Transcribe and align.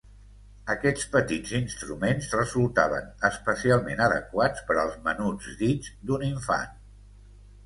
Aquests 0.73 1.03
petits 1.15 1.51
instruments 1.59 2.29
resultaven 2.39 3.11
especialment 3.29 4.03
adequats 4.07 4.65
per 4.71 4.79
als 4.85 4.97
menuts 5.11 5.53
dits 5.61 5.95
d'un 6.11 6.27
infant. 6.31 6.75